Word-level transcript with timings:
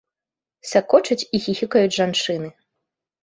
Сакочуць 0.69 1.27
і 1.35 1.41
хіхікаюць 1.45 1.97
жанчыны. 1.99 2.49